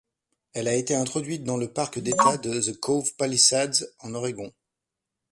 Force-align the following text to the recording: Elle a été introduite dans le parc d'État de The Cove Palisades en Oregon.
Elle 0.53 0.67
a 0.67 0.73
été 0.73 0.95
introduite 0.95 1.43
dans 1.43 1.57
le 1.57 1.71
parc 1.71 1.99
d'État 1.99 2.37
de 2.37 2.59
The 2.59 2.75
Cove 2.79 3.13
Palisades 3.19 3.93
en 3.99 4.15
Oregon. 4.15 4.51